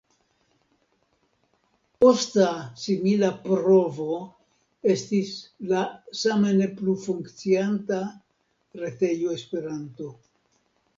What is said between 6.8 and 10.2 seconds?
plu funkcianta retejo Esperanto.